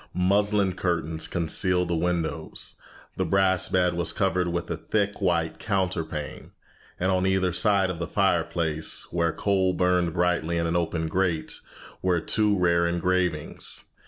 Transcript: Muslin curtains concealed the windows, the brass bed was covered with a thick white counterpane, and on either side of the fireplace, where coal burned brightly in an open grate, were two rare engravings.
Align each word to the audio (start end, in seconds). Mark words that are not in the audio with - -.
Muslin 0.15 0.73
curtains 0.73 1.27
concealed 1.27 1.87
the 1.87 1.95
windows, 1.95 2.73
the 3.17 3.23
brass 3.23 3.69
bed 3.69 3.93
was 3.93 4.11
covered 4.11 4.47
with 4.47 4.67
a 4.71 4.75
thick 4.75 5.21
white 5.21 5.59
counterpane, 5.59 6.49
and 6.99 7.11
on 7.11 7.27
either 7.27 7.53
side 7.53 7.91
of 7.91 7.99
the 7.99 8.07
fireplace, 8.07 9.05
where 9.11 9.31
coal 9.31 9.73
burned 9.73 10.11
brightly 10.11 10.57
in 10.57 10.65
an 10.65 10.75
open 10.75 11.07
grate, 11.07 11.59
were 12.01 12.19
two 12.19 12.57
rare 12.57 12.87
engravings. 12.87 13.83